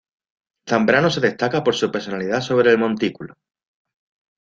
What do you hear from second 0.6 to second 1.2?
Zambrano se